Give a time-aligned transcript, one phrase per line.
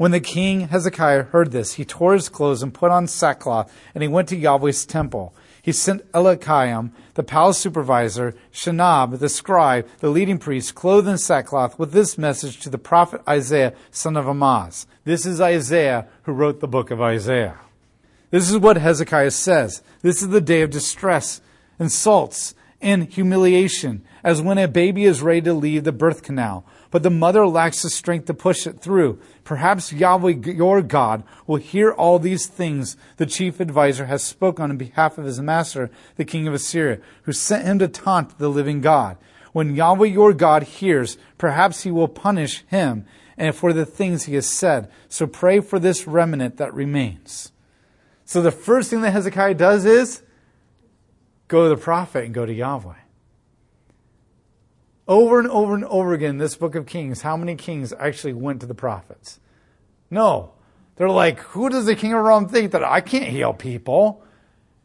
[0.00, 4.00] When the king Hezekiah heard this, he tore his clothes and put on sackcloth, and
[4.00, 5.34] he went to Yahweh's temple.
[5.60, 11.78] He sent Eliakim, the palace supervisor, Shenab, the scribe, the leading priest, clothed in sackcloth,
[11.78, 14.86] with this message to the prophet Isaiah, son of Amoz.
[15.04, 17.58] This is Isaiah who wrote the book of Isaiah.
[18.30, 19.82] This is what Hezekiah says.
[20.00, 21.42] This is the day of distress,
[21.78, 27.02] insults, and humiliation, as when a baby is ready to leave the birth canal, but
[27.02, 29.18] the mother lacks the strength to push it through.
[29.44, 34.76] Perhaps Yahweh, your God, will hear all these things the chief adviser has spoken on
[34.76, 38.80] behalf of his master, the king of Assyria, who sent him to taunt the living
[38.80, 39.16] God.
[39.52, 44.34] When Yahweh your God hears, perhaps he will punish him and for the things he
[44.34, 44.90] has said.
[45.08, 47.52] So pray for this remnant that remains.
[48.24, 50.22] So the first thing that Hezekiah does is
[51.48, 52.99] go to the prophet and go to Yahweh.
[55.10, 58.32] Over and over and over again in this book of Kings, how many kings actually
[58.32, 59.40] went to the prophets?
[60.08, 60.52] No.
[60.94, 64.22] They're like, who does the king of Aram think that I can't heal people?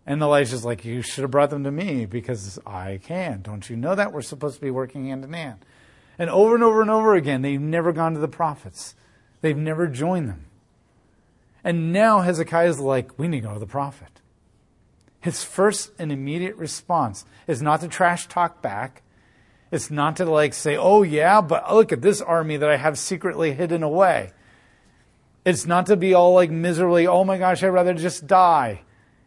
[0.03, 3.43] And Elijah's like, you should have brought them to me because I can.
[3.43, 4.13] Don't you know that?
[4.13, 5.63] We're supposed to be working hand in hand.
[6.17, 8.95] And over and over and over again, they've never gone to the prophets.
[9.41, 10.45] They've never joined them.
[11.63, 14.21] And now Hezekiah's like, we need to go to the prophet.
[15.21, 19.03] His first and immediate response is not to trash talk back.
[19.71, 22.97] It's not to like say, oh yeah, but look at this army that I have
[22.97, 24.31] secretly hidden away.
[25.43, 28.81] It's not to be all like miserably, oh my gosh, I'd rather just die.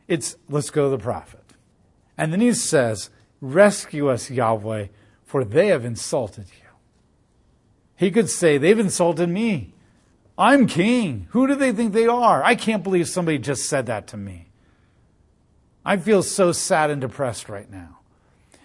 [0.06, 1.44] It's let's go to the prophet.
[2.16, 4.88] And then he says, rescue us, Yahweh,
[5.24, 6.66] for they have insulted you.
[7.94, 9.74] He could say, they've insulted me.
[10.36, 11.26] I'm king.
[11.30, 12.44] Who do they think they are?
[12.44, 14.46] I can't believe somebody just said that to me.
[15.84, 17.97] I feel so sad and depressed right now.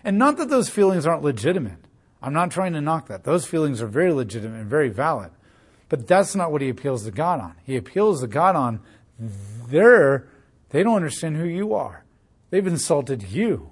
[0.03, 1.79] And not that those feelings aren't legitimate.
[2.21, 3.23] I'm not trying to knock that.
[3.23, 5.31] Those feelings are very legitimate and very valid.
[5.89, 7.55] But that's not what he appeals to God on.
[7.65, 8.79] He appeals to God on
[9.69, 10.27] they're,
[10.69, 12.03] they don't understand who you are.
[12.49, 13.71] They've insulted you.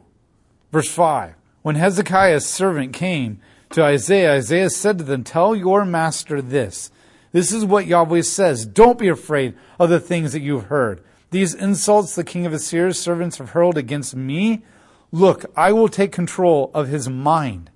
[0.71, 3.39] Verse 5 When Hezekiah's servant came
[3.71, 6.91] to Isaiah, Isaiah said to them, Tell your master this.
[7.31, 8.65] This is what Yahweh says.
[8.65, 11.03] Don't be afraid of the things that you've heard.
[11.29, 14.63] These insults the king of Assyria's servants have hurled against me,
[15.11, 17.69] Look, I will take control of his mind.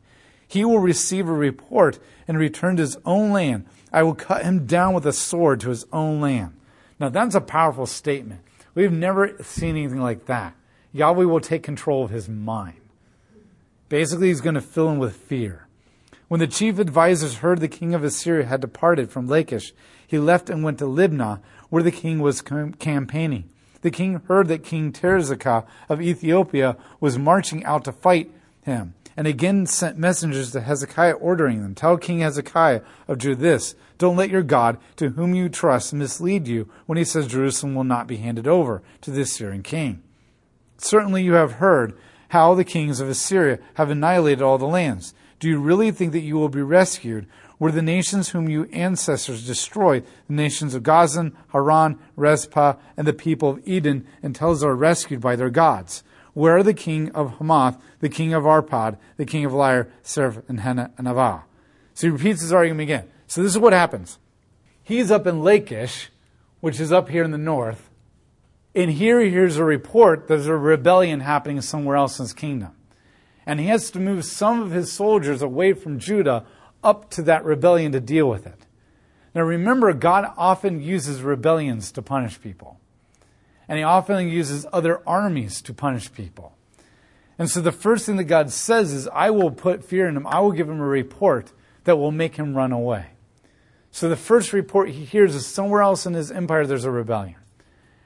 [0.47, 3.65] He will receive a report and return to his own land.
[3.91, 6.53] I will cut him down with a sword to his own land.
[6.99, 8.41] Now, that's a powerful statement.
[8.73, 10.55] We've never seen anything like that.
[10.93, 12.79] Yahweh will take control of his mind.
[13.89, 15.67] Basically, he's going to fill him with fear.
[16.29, 19.73] When the chief advisers heard the king of Assyria had departed from Lachish,
[20.07, 23.49] he left and went to Libnah, where the king was campaigning
[23.85, 28.31] the king heard that King Tirhakah of Ethiopia was marching out to fight
[28.63, 33.75] him, and again sent messengers to Hezekiah ordering them, Tell King Hezekiah of Judah this,
[33.99, 37.83] Don't let your God, to whom you trust, mislead you when he says Jerusalem will
[37.83, 40.01] not be handed over to the Assyrian king.
[40.79, 41.95] Certainly you have heard
[42.29, 45.13] how the kings of Assyria have annihilated all the lands.
[45.39, 47.27] Do you really think that you will be rescued
[47.59, 53.13] were the nations whom you ancestors destroyed, the nations of Gozan, Haran, Rezpah, and the
[53.13, 56.03] people of Eden, until they are rescued by their gods.
[56.33, 60.41] Where are the king of Hamath, the king of Arpad, the king of Lair, Seraph,
[60.49, 61.43] and Hena, and Avah?
[61.93, 63.07] So he repeats his argument again.
[63.27, 64.19] So this is what happens.
[64.83, 66.09] He's up in Lachish,
[66.59, 67.89] which is up here in the north,
[68.75, 72.33] and here he hears a report that there's a rebellion happening somewhere else in his
[72.33, 72.71] kingdom.
[73.45, 76.45] And he has to move some of his soldiers away from Judah
[76.85, 78.65] up to that rebellion to deal with it.
[79.33, 82.79] Now remember, God often uses rebellions to punish people.
[83.67, 86.53] And he often uses other armies to punish people.
[87.37, 90.27] And so the first thing that God says is, I will put fear in him.
[90.27, 91.51] I will give him a report
[91.83, 93.07] that will make him run away.
[93.91, 97.35] So the first report he hears is somewhere else in his empire there's a rebellion.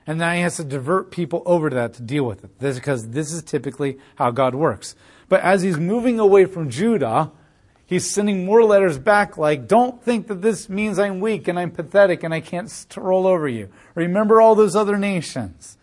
[0.08, 2.58] And now he has to divert people over to that to deal with it.
[2.60, 4.96] This because this is typically how God works.
[5.28, 7.32] But as he's moving away from Judah,
[7.90, 11.72] he's sending more letters back like, don't think that this means I'm weak and I'm
[11.72, 13.70] pathetic and I can't roll over you.
[13.96, 15.76] Remember all those other nations.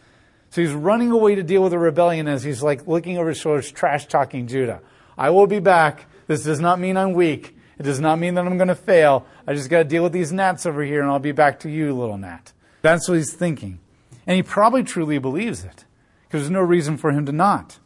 [0.50, 3.38] So he's running away to deal with the rebellion as he's like looking over his
[3.38, 4.80] shoulders, trash talking Judah.
[5.18, 6.06] I will be back.
[6.28, 7.56] This does not mean I'm weak.
[7.78, 9.26] It does not mean that I'm going to fail.
[9.46, 11.68] I just got to deal with these gnats over here and I'll be back to
[11.68, 12.52] you, little gnat.
[12.82, 13.80] That's what he's thinking.
[14.26, 15.84] And he probably truly believes it
[16.22, 17.78] because there's no reason for him to not.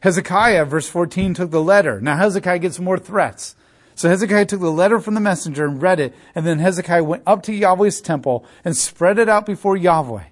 [0.00, 2.00] Hezekiah, verse 14, took the letter.
[2.00, 3.54] Now Hezekiah gets more threats.
[3.94, 7.22] So Hezekiah took the letter from the messenger and read it, and then Hezekiah went
[7.26, 10.24] up to Yahweh's temple and spread it out before Yahweh.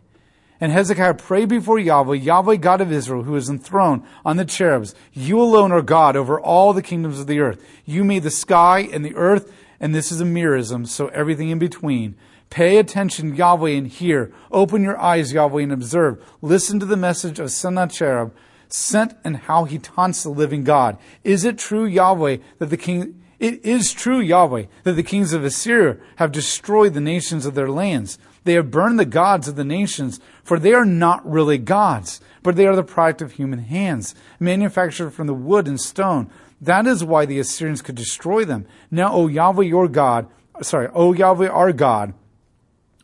[0.59, 4.95] And Hezekiah prayed before Yahweh, Yahweh God of Israel, who is enthroned on the cherubs.
[5.13, 7.63] You alone are God over all the kingdoms of the earth.
[7.85, 11.59] You made the sky and the earth, and this is a merism, so everything in
[11.59, 12.17] between.
[12.51, 14.33] Pay attention, Yahweh, and hear.
[14.51, 16.25] Open your eyes, Yahweh, and observe.
[16.41, 18.33] Listen to the message of Sennacherib
[18.73, 20.99] sent and how he taunts the living God.
[21.25, 25.45] Is it true, Yahweh, that the king, it is true, Yahweh, that the kings of
[25.45, 28.19] Assyria have destroyed the nations of their lands.
[28.45, 32.57] They have burned the gods of the nations, for they are not really gods, but
[32.57, 36.31] they are the product of human hands, manufactured from the wood and stone.
[36.61, 38.67] That is why the Assyrians could destroy them.
[38.91, 40.29] Now, O Yahweh your God,
[40.63, 42.15] sorry, O Yahweh our God,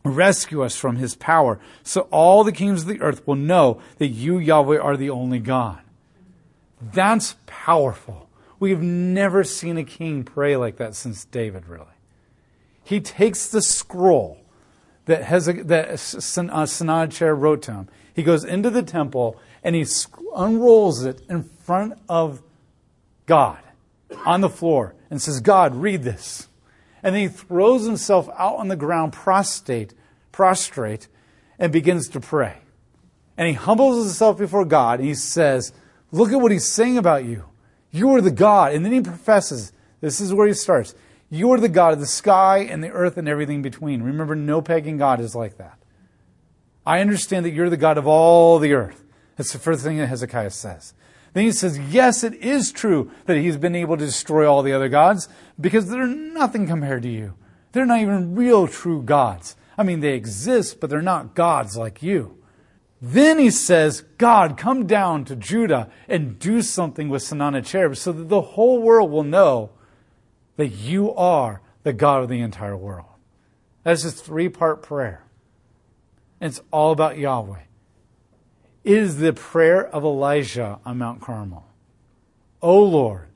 [0.05, 4.07] rescue us from his power, so all the kings of the earth will know that
[4.07, 5.81] you, Yahweh, are the only God.
[6.81, 8.29] That's powerful.
[8.59, 11.85] We've never seen a king pray like that since David, really.
[12.83, 14.39] He takes the scroll
[15.05, 15.97] that, a, that uh,
[17.33, 17.89] wrote to him.
[18.13, 19.85] He goes into the temple and he
[20.35, 22.41] unrolls it in front of
[23.25, 23.59] God
[24.25, 26.47] on the floor and says, God, read this.
[27.05, 29.93] And then he throws himself out on the ground, prostrate,
[30.31, 31.07] prostrate,
[31.59, 32.57] and begins to pray.
[33.37, 35.71] And he humbles himself before God and he says,
[36.11, 37.45] Look at what he's saying about you.
[37.91, 38.73] You are the God.
[38.73, 39.71] And then he professes,
[40.01, 40.95] this is where he starts.
[41.29, 44.01] You are the God of the sky and the earth and everything between.
[44.01, 45.77] Remember, no pagan God is like that.
[46.87, 49.03] I understand that you're the God of all the earth.
[49.35, 50.95] That's the first thing that Hezekiah says.
[51.35, 54.71] Then he says, yes, it is true that he's been able to destroy all the
[54.71, 55.27] other gods
[55.59, 57.33] because they're nothing compared to you.
[57.73, 59.57] They're not even real true gods.
[59.77, 62.37] I mean, they exist, but they're not gods like you.
[63.01, 68.29] Then he says, God, come down to Judah and do something with Sennacherib so that
[68.29, 69.71] the whole world will know
[70.55, 73.09] that you are the God of the entire world.
[73.83, 75.25] That's a three part prayer.
[76.39, 77.59] And it's all about Yahweh
[78.85, 81.65] is the prayer of Elijah on Mount Carmel.
[82.61, 83.27] O Lord,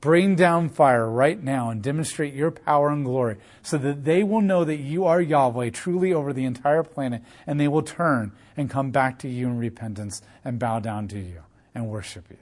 [0.00, 4.40] bring down fire right now and demonstrate your power and glory so that they will
[4.40, 8.70] know that you are Yahweh truly over the entire planet and they will turn and
[8.70, 11.42] come back to you in repentance and bow down to you
[11.74, 12.38] and worship you.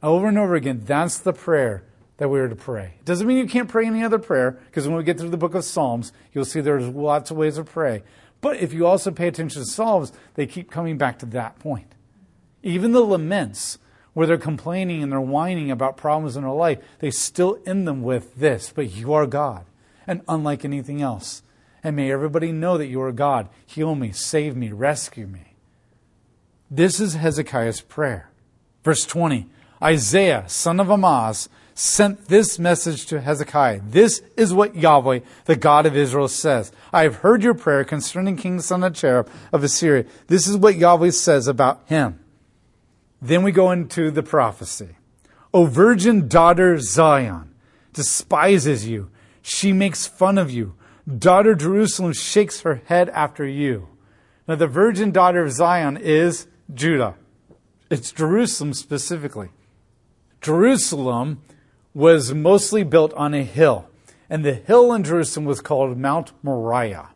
[0.00, 1.82] Over and over again, that's the prayer
[2.18, 2.94] that we are to pray.
[2.98, 5.36] It doesn't mean you can't pray any other prayer, because when we get through the
[5.36, 8.02] book of Psalms, you'll see there's lots of ways to pray.
[8.40, 11.94] But if you also pay attention to Psalms, they keep coming back to that point.
[12.62, 13.78] Even the laments,
[14.14, 18.02] where they're complaining and they're whining about problems in their life, they still end them
[18.02, 19.64] with this, but you are God,
[20.06, 21.42] and unlike anything else.
[21.84, 23.48] And may everybody know that you are God.
[23.64, 25.54] Heal me, save me, rescue me.
[26.70, 28.30] This is Hezekiah's prayer.
[28.82, 29.48] Verse 20
[29.80, 33.80] Isaiah, son of Amoz, sent this message to Hezekiah.
[33.86, 36.72] This is what Yahweh, the God of Israel, says.
[36.92, 40.04] I have heard your prayer concerning King Sennacherib of Assyria.
[40.26, 42.18] This is what Yahweh says about him.
[43.22, 44.96] Then we go into the prophecy.
[45.54, 47.54] O virgin daughter Zion
[47.92, 49.10] despises you.
[49.40, 50.74] She makes fun of you.
[51.06, 53.88] Daughter Jerusalem shakes her head after you.
[54.48, 57.14] Now, the virgin daughter of Zion is Judah.
[57.88, 59.50] It's Jerusalem specifically.
[60.40, 61.42] Jerusalem
[61.94, 63.88] was mostly built on a hill.
[64.30, 67.08] And the hill in Jerusalem was called Mount Moriah.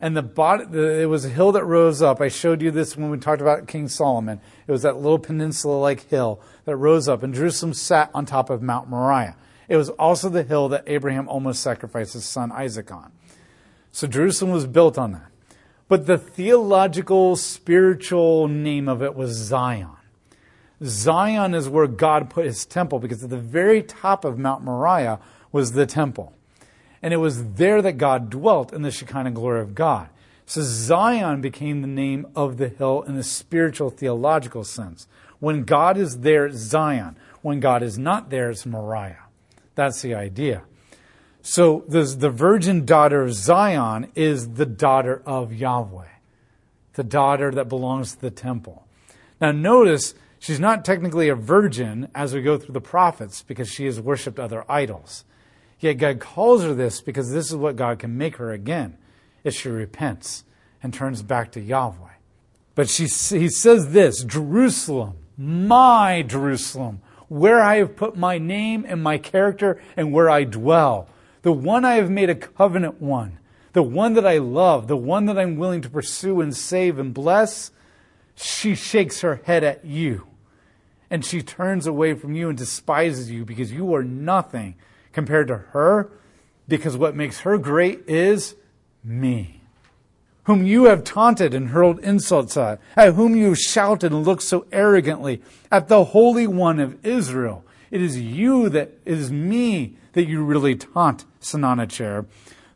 [0.00, 2.20] And the, bottom, it was a hill that rose up.
[2.20, 4.40] I showed you this when we talked about King Solomon.
[4.66, 8.60] It was that little peninsula-like hill that rose up, and Jerusalem sat on top of
[8.60, 9.36] Mount Moriah.
[9.68, 13.10] It was also the hill that Abraham almost sacrificed his son Isaac on.
[13.90, 15.30] So Jerusalem was built on that.
[15.88, 19.95] But the theological, spiritual name of it was Zion.
[20.84, 25.18] Zion is where God put his temple because at the very top of Mount Moriah
[25.52, 26.32] was the temple.
[27.02, 30.08] And it was there that God dwelt in the Shekinah glory of God.
[30.44, 35.08] So Zion became the name of the hill in the spiritual theological sense.
[35.40, 37.16] When God is there, it's Zion.
[37.42, 39.24] When God is not there, it's Moriah.
[39.74, 40.62] That's the idea.
[41.42, 46.08] So the, the virgin daughter of Zion is the daughter of Yahweh,
[46.94, 48.84] the daughter that belongs to the temple.
[49.40, 50.14] Now notice
[50.46, 54.38] She's not technically a virgin as we go through the prophets because she has worshiped
[54.38, 55.24] other idols.
[55.80, 58.96] Yet God calls her this because this is what God can make her again
[59.42, 60.44] if she repents
[60.80, 62.12] and turns back to Yahweh.
[62.76, 69.02] But she, he says this Jerusalem, my Jerusalem, where I have put my name and
[69.02, 71.08] my character and where I dwell,
[71.42, 73.40] the one I have made a covenant one,
[73.72, 77.12] the one that I love, the one that I'm willing to pursue and save and
[77.12, 77.72] bless,
[78.36, 80.28] she shakes her head at you
[81.10, 84.74] and she turns away from you and despises you because you are nothing
[85.12, 86.10] compared to her,
[86.68, 88.54] because what makes her great is
[89.04, 89.60] me,
[90.44, 94.42] whom you have taunted and hurled insults at, at whom you have shouted and looked
[94.42, 97.64] so arrogantly, at the Holy One of Israel.
[97.90, 102.26] It is you that it is me that you really taunt, Sennacherib,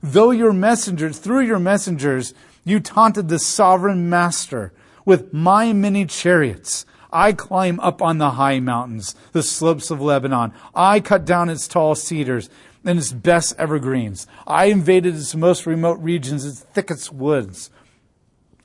[0.03, 2.33] Though your messengers, through your messengers,
[2.65, 4.73] you taunted the sovereign master
[5.05, 6.87] with my many chariots.
[7.13, 10.53] I climb up on the high mountains, the slopes of Lebanon.
[10.75, 12.49] I cut down its tall cedars
[12.85, 14.27] and its best evergreens.
[14.47, 17.71] I invaded its most remote regions, its thickest woods.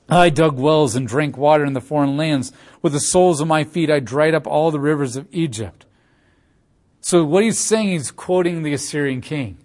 [0.08, 2.52] I dug wells and drank water in the foreign lands.
[2.80, 5.84] With the soles of my feet, I dried up all the rivers of Egypt.
[7.00, 9.58] So what he's saying, he's quoting the Assyrian king.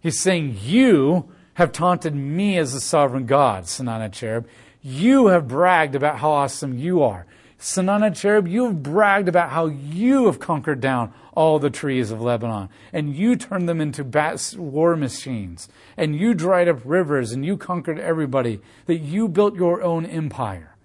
[0.00, 4.46] He's saying, You have taunted me as the sovereign God, Sennacherib.
[4.80, 7.26] You have bragged about how awesome you are.
[7.58, 12.68] Sennacherib, you have bragged about how you have conquered down all the trees of Lebanon,
[12.92, 17.56] and you turned them into bat war machines, and you dried up rivers, and you
[17.56, 20.76] conquered everybody, that you built your own empire.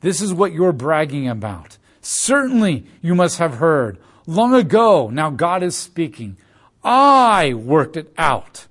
[0.00, 1.78] This is what you're bragging about.
[2.00, 6.36] Certainly you must have heard long ago, now God is speaking.
[6.84, 8.66] I worked it out.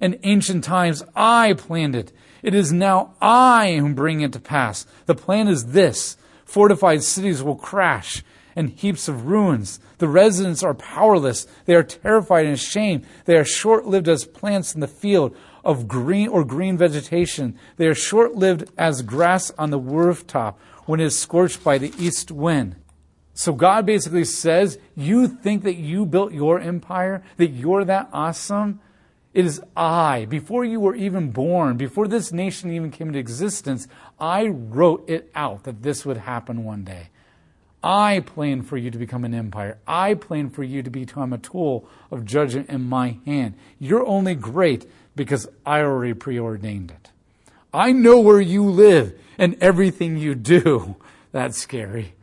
[0.00, 2.12] In ancient times, I planned it.
[2.42, 4.86] It is now I who bring it to pass.
[5.06, 6.16] The plan is this
[6.48, 8.24] fortified cities will crash
[8.56, 9.80] and heaps of ruins.
[9.98, 11.46] The residents are powerless.
[11.66, 13.04] They are terrified and ashamed.
[13.26, 17.58] They are short lived as plants in the field of green or green vegetation.
[17.76, 21.92] They are short lived as grass on the rooftop when it is scorched by the
[21.98, 22.76] east wind.
[23.34, 28.80] So God basically says, You think that you built your empire, that you're that awesome?
[29.34, 30.24] It is I.
[30.24, 33.86] Before you were even born, before this nation even came into existence,
[34.18, 37.08] I wrote it out that this would happen one day.
[37.82, 39.78] I planned for you to become an empire.
[39.86, 43.54] I planned for you to become a tool of judgment in my hand.
[43.78, 47.10] You're only great because I already preordained it.
[47.72, 50.96] I know where you live and everything you do.
[51.32, 52.14] That's scary.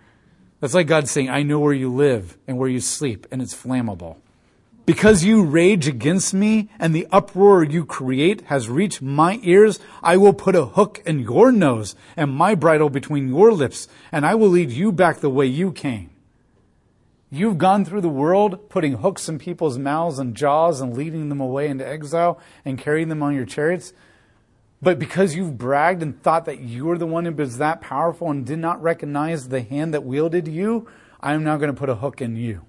[0.59, 3.53] That's like God saying, I know where you live and where you sleep, and it's
[3.53, 4.17] flammable.
[4.85, 10.15] Because you rage against me and the uproar you create has reached my ears, I
[10.17, 14.35] will put a hook in your nose and my bridle between your lips, and I
[14.35, 16.11] will lead you back the way you came.
[17.31, 21.41] You've gone through the world putting hooks in people's mouths and jaws and leading them
[21.41, 23.91] away into exile and carrying them on your chariots.
[24.83, 28.29] But because you've bragged and thought that you were the one who was that powerful
[28.29, 30.87] and did not recognize the hand that wielded you,
[31.19, 32.61] I am now going to put a hook in you.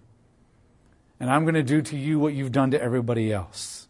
[1.19, 3.89] And I'm going to do to you what you've done to everybody else.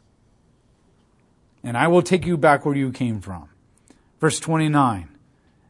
[1.64, 3.48] And I will take you back where you came from.
[4.20, 5.08] Verse 29.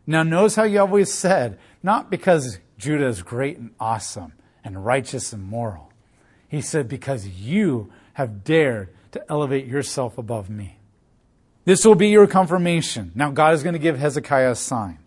[0.07, 4.33] Now notice how Yahweh said, not because Judah is great and awesome
[4.63, 5.93] and righteous and moral.
[6.49, 10.79] He said, because you have dared to elevate yourself above me.
[11.65, 13.11] This will be your confirmation.
[13.15, 14.99] Now God is going to give Hezekiah a sign.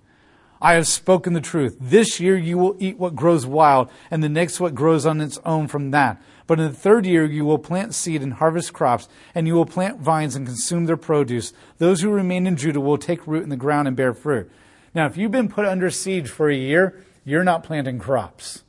[0.61, 1.77] I have spoken the truth.
[1.79, 5.39] This year you will eat what grows wild, and the next what grows on its
[5.45, 6.21] own from that.
[6.47, 9.65] But in the third year you will plant seed and harvest crops, and you will
[9.65, 11.53] plant vines and consume their produce.
[11.77, 14.51] Those who remain in Judah will take root in the ground and bear fruit.
[14.93, 18.63] Now, if you've been put under siege for a year, you're not planting crops.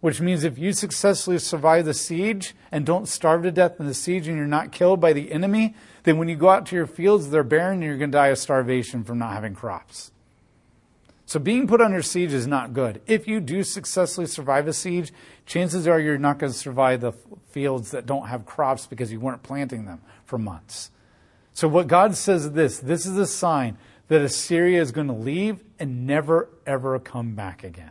[0.00, 3.94] Which means if you successfully survive the siege and don't starve to death in the
[3.94, 5.74] siege and you're not killed by the enemy,
[6.04, 8.28] then when you go out to your fields, they're barren and you're going to die
[8.28, 10.12] of starvation from not having crops.
[11.26, 13.00] So being put under siege is not good.
[13.06, 15.12] If you do successfully survive a siege,
[15.46, 17.12] chances are you're not going to survive the
[17.50, 20.90] fields that don't have crops because you weren't planting them for months.
[21.54, 23.78] So what God says is this, this is a sign
[24.08, 27.90] that Assyria is going to leave and never ever come back again.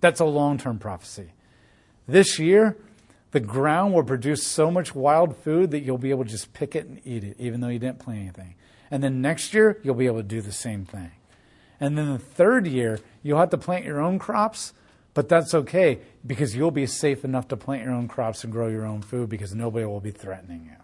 [0.00, 1.32] That's a long-term prophecy.
[2.08, 2.76] This year,
[3.32, 6.74] the ground will produce so much wild food that you'll be able to just pick
[6.74, 8.54] it and eat it, even though you didn't plant anything.
[8.90, 11.10] And then next year, you'll be able to do the same thing.
[11.80, 14.72] And then the third year, you'll have to plant your own crops,
[15.14, 18.68] but that's okay because you'll be safe enough to plant your own crops and grow
[18.68, 20.76] your own food because nobody will be threatening you.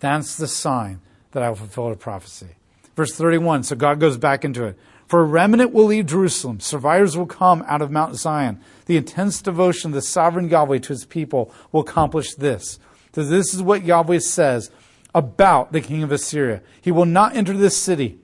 [0.00, 1.00] That's the sign
[1.32, 2.56] that I will fulfill the prophecy.
[2.94, 4.78] Verse 31, so God goes back into it.
[5.06, 6.60] For a remnant will leave Jerusalem.
[6.60, 8.60] Survivors will come out of Mount Zion.
[8.86, 12.78] The intense devotion of the sovereign Yahweh to his people will accomplish this.
[13.12, 14.70] So this is what Yahweh says
[15.14, 16.60] about the king of Assyria.
[16.80, 18.18] He will not enter this city,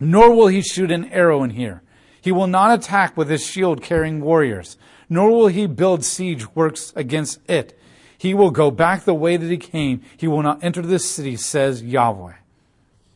[0.00, 1.82] nor will he shoot an arrow in here.
[2.20, 4.76] He will not attack with his shield carrying warriors,
[5.08, 7.78] nor will he build siege works against it.
[8.16, 10.02] He will go back the way that he came.
[10.16, 12.34] He will not enter this city, says Yahweh.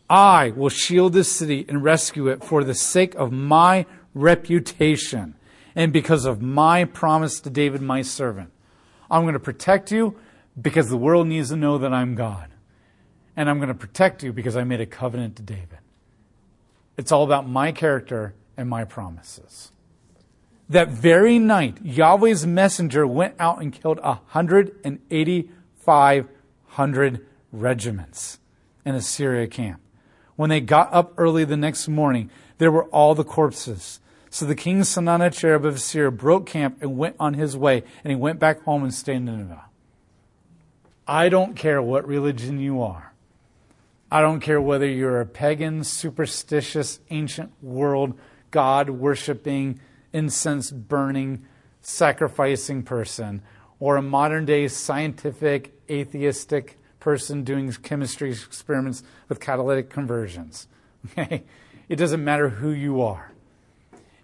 [0.09, 5.35] I will shield this city and rescue it for the sake of my reputation
[5.75, 8.53] and because of my promise to David, my servant.
[9.11, 10.17] I'm going to protect you
[10.61, 12.49] because the world needs to know that I'm God.
[13.37, 15.79] And I'm going to protect you because I made a covenant to David.
[16.97, 19.73] It's all about my character and my promises.
[20.69, 26.29] That very night, Yahweh's messenger went out and killed 185
[26.69, 28.39] hundred regiments
[28.85, 29.81] in Assyria camp.
[30.37, 34.01] When they got up early the next morning, there were all the corpses.
[34.31, 38.17] So the king Sennacherib of Assyria broke camp and went on his way, and he
[38.17, 39.65] went back home and stayed in Nineveh.
[41.07, 43.12] I don't care what religion you are.
[44.13, 48.13] I don't care whether you're a pagan, superstitious, ancient world,
[48.51, 49.81] God worshiping,
[50.13, 51.47] incense burning,
[51.81, 53.41] sacrificing person,
[53.81, 60.69] or a modern day scientific, atheistic person doing chemistry experiments with catalytic conversions.
[61.19, 61.45] Okay?
[61.89, 63.33] It doesn't matter who you are.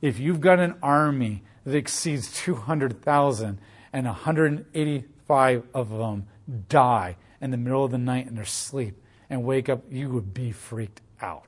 [0.03, 3.59] If you've got an army that exceeds 200,000
[3.95, 6.27] and 185 of them
[6.69, 10.33] die in the middle of the night in their sleep and wake up, you would
[10.33, 11.45] be freaked out.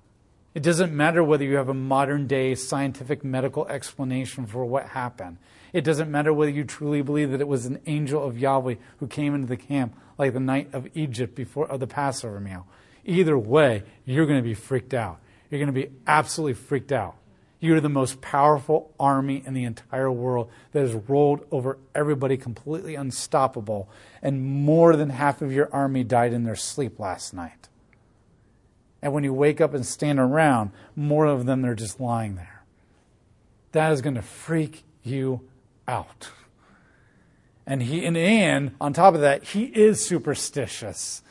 [0.55, 5.39] It doesn't matter whether you have a modern day scientific medical explanation for what happened.
[5.73, 9.07] It doesn't matter whether you truly believe that it was an angel of Yahweh who
[9.07, 12.67] came into the camp like the night of Egypt before of the Passover meal.
[13.05, 15.21] Either way, you're going to be freaked out.
[15.51, 17.17] You're going to be absolutely freaked out.
[17.61, 22.95] You're the most powerful army in the entire world that has rolled over everybody completely
[22.95, 23.89] unstoppable,
[24.23, 27.69] and more than half of your army died in their sleep last night.
[29.02, 32.62] And when you wake up and stand around, more of them are just lying there.
[33.73, 35.40] That is going to freak you
[35.88, 36.30] out.
[37.66, 41.23] And he and, and on top of that, he is superstitious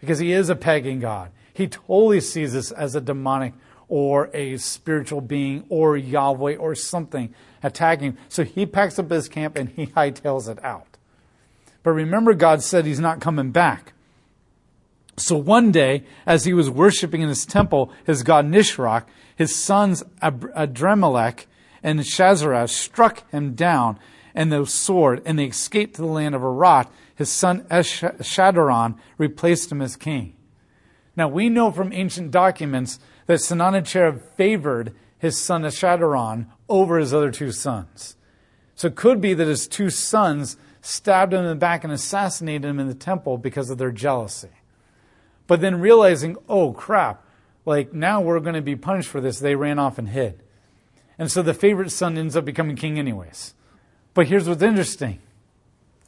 [0.00, 1.30] because he is a pagan god.
[1.52, 3.54] He totally sees this as a demonic
[3.88, 8.18] or a spiritual being or Yahweh or something attacking him.
[8.28, 10.98] So he packs up his camp and he hightails it out.
[11.82, 13.92] But remember, God said he's not coming back.
[15.18, 19.04] So one day, as he was worshiping in his temple, his god Nisroch,
[19.34, 21.46] his sons Adrammelech
[21.82, 23.98] and Sharezer struck him down
[24.34, 26.90] and the sword, and they escaped to the land of Ararat.
[27.14, 30.34] His son Esarhaddon replaced him as king.
[31.16, 37.30] Now we know from ancient documents that Sennacherib favored his son Esarhaddon over his other
[37.30, 38.16] two sons.
[38.74, 42.66] So it could be that his two sons stabbed him in the back and assassinated
[42.66, 44.50] him in the temple because of their jealousy.
[45.46, 47.24] But then realizing, oh crap,
[47.64, 50.42] like now we're going to be punished for this, they ran off and hid.
[51.18, 53.54] And so the favorite son ends up becoming king anyways.
[54.14, 55.20] But here's what's interesting.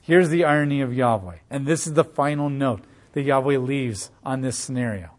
[0.03, 1.38] Here's the irony of Yahweh.
[1.51, 5.11] And this is the final note that Yahweh leaves on this scenario.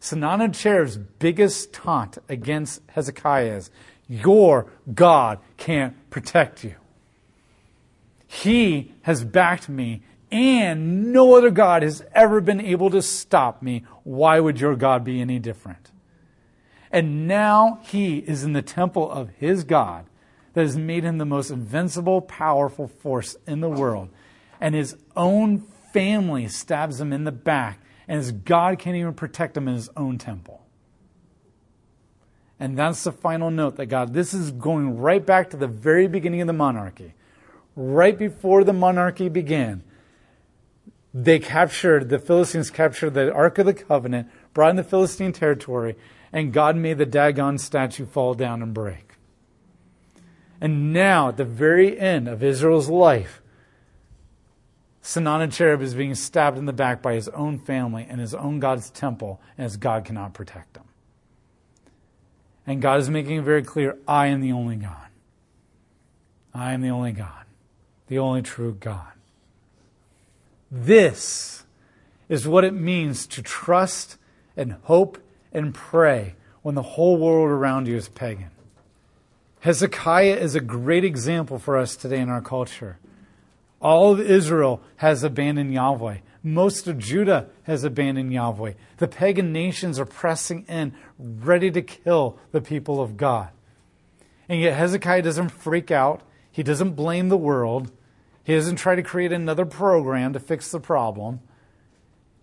[0.00, 3.70] Sennacherib's biggest taunt against Hezekiah is,
[4.08, 6.74] Your God can't protect you.
[8.26, 13.84] He has backed me, and no other God has ever been able to stop me.
[14.02, 15.90] Why would your God be any different?
[16.90, 20.06] And now he is in the temple of his God
[20.54, 24.08] that has made him the most invincible, powerful force in the world.
[24.58, 25.60] And his own
[25.92, 29.90] family stabs him in the back, and his God can't even protect him in his
[29.96, 30.62] own temple.
[32.58, 36.06] And that's the final note that God, this is going right back to the very
[36.06, 37.12] beginning of the monarchy.
[37.74, 39.82] Right before the monarchy began,
[41.14, 45.96] they captured, the Philistines captured the Ark of the Covenant, brought in the Philistine territory,
[46.32, 49.14] and God made the Dagon statue fall down and break.
[50.60, 53.42] And now, at the very end of Israel's life,
[55.02, 58.88] Sennacherib is being stabbed in the back by his own family and his own God's
[58.88, 60.84] temple, and his God cannot protect him.
[62.66, 65.08] And God is making it very clear I am the only God.
[66.54, 67.44] I am the only God,
[68.06, 69.12] the only true God.
[70.74, 71.64] This
[72.30, 74.16] is what it means to trust
[74.56, 75.18] and hope
[75.52, 78.50] and pray when the whole world around you is pagan.
[79.60, 82.98] Hezekiah is a great example for us today in our culture.
[83.82, 86.18] All of Israel has abandoned Yahweh.
[86.42, 88.72] Most of Judah has abandoned Yahweh.
[88.96, 93.50] The pagan nations are pressing in, ready to kill the people of God.
[94.48, 96.22] And yet Hezekiah doesn't freak out.
[96.50, 97.92] He doesn't blame the world.
[98.44, 101.40] He doesn't try to create another program to fix the problem.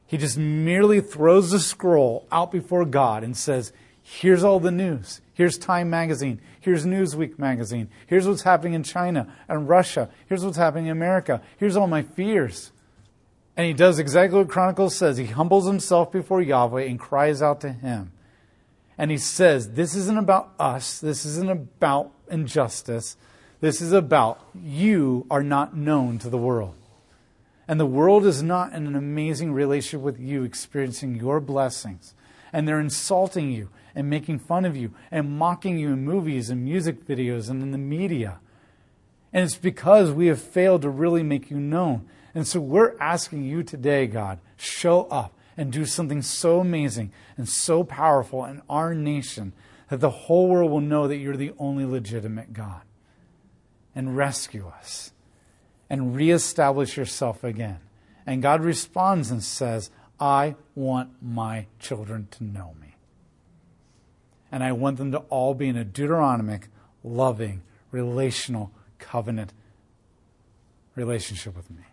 [0.08, 5.22] He just merely throws the scroll out before God and says, Here's all the news.
[5.34, 6.42] Here's Time Magazine.
[6.60, 7.90] Here's Newsweek Magazine.
[8.08, 10.10] Here's what's happening in China and Russia.
[10.28, 11.42] Here's what's happening in America.
[11.58, 12.72] Here's all my fears.
[13.56, 15.18] And he does exactly what Chronicles says.
[15.18, 18.12] He humbles himself before Yahweh and cries out to him.
[18.98, 21.00] And he says, This isn't about us.
[21.00, 23.16] This isn't about injustice.
[23.62, 26.76] This is about you are not known to the world.
[27.68, 32.14] And the world is not in an amazing relationship with you, experiencing your blessings.
[32.54, 36.64] And they're insulting you and making fun of you and mocking you in movies and
[36.64, 38.40] music videos and in the media.
[39.34, 42.08] And it's because we have failed to really make you known.
[42.34, 47.48] And so we're asking you today, God, show up and do something so amazing and
[47.48, 49.52] so powerful in our nation
[49.90, 52.82] that the whole world will know that you're the only legitimate God.
[54.00, 55.12] And rescue us
[55.90, 57.80] and reestablish yourself again.
[58.26, 62.96] And God responds and says, I want my children to know me.
[64.54, 66.70] And I want them to all be in a Deuteronomic,
[67.04, 69.52] loving, relational, covenant
[70.96, 71.84] relationship with me.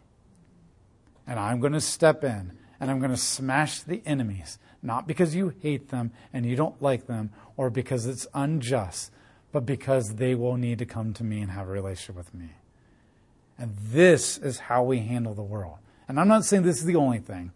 [1.27, 5.35] And I'm going to step in and I'm going to smash the enemies, not because
[5.35, 9.11] you hate them and you don't like them or because it's unjust,
[9.53, 12.51] but because they will need to come to me and have a relationship with me.
[13.59, 15.79] And this is how we handle the world.
[16.09, 17.53] And I'm not saying this is the only thing,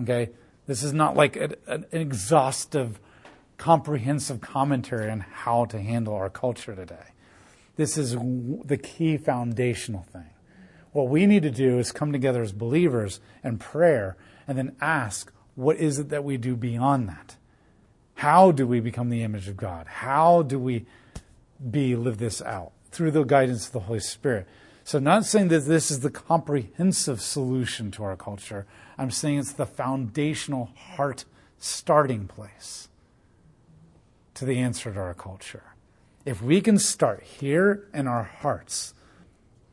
[0.00, 0.30] okay?
[0.66, 2.98] This is not like an exhaustive,
[3.56, 7.12] comprehensive commentary on how to handle our culture today.
[7.76, 8.16] This is
[8.64, 10.30] the key foundational thing.
[10.92, 15.32] What we need to do is come together as believers in prayer and then ask,
[15.54, 17.36] what is it that we do beyond that?
[18.16, 19.86] How do we become the image of God?
[19.86, 20.86] How do we
[21.70, 22.72] be live this out?
[22.90, 24.46] Through the guidance of the Holy Spirit.
[24.84, 28.66] So, not saying that this is the comprehensive solution to our culture.
[28.98, 31.24] I'm saying it's the foundational heart
[31.58, 32.88] starting place
[34.34, 35.74] to the answer to our culture.
[36.24, 38.94] If we can start here in our hearts,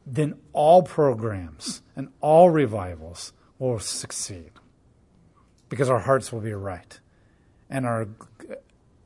[0.05, 4.51] then all programs and all revivals will succeed
[5.69, 6.99] because our hearts will be right
[7.69, 8.07] and our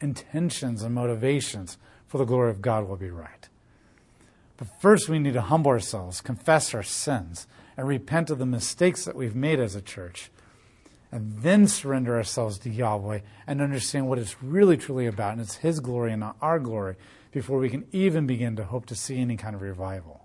[0.02, 3.50] intentions and motivations for the glory of God will be right.
[4.58, 9.06] But first, we need to humble ourselves, confess our sins, and repent of the mistakes
[9.06, 10.32] that we've made as a church,
[11.12, 15.58] and then surrender ourselves to Yahweh and understand what it's really truly about, and it's
[15.58, 16.96] His glory and not our glory,
[17.32, 20.25] before we can even begin to hope to see any kind of revival.